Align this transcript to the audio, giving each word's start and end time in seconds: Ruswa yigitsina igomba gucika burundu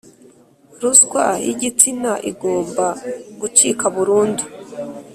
Ruswa 0.81 1.25
yigitsina 1.45 2.11
igomba 2.31 2.85
gucika 3.39 3.85
burundu 3.95 4.43